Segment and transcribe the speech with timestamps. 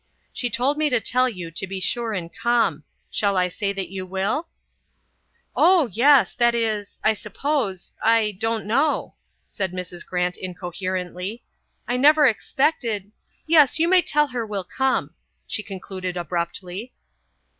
[0.33, 2.83] "She told me to tell you to be sure and come.
[3.11, 4.47] Shall I say that you will?"
[5.55, 10.03] "Oh, yes, that is I suppose I don't know," said Mrs.
[10.03, 11.43] Grant incoherently.
[11.87, 13.11] "I never expected
[13.45, 15.13] yes, you may tell her we'll come,"
[15.45, 16.93] she concluded abruptly.